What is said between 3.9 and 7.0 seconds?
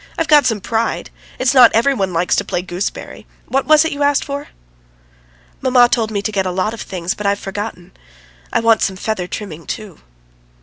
you asked for?" "Mamma told me to get a lot of